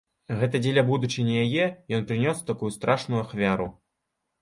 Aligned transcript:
Гэта 0.39 0.61
дзеля 0.63 0.83
будучыні 0.87 1.37
яе 1.45 1.69
ён 1.99 2.09
прынёс 2.09 2.43
такую 2.51 2.75
страшную 2.81 3.25
ахвяру. 3.25 3.73